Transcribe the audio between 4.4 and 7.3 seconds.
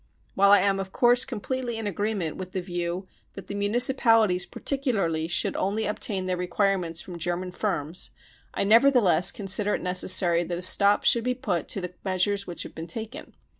particularly should only obtain their requirements from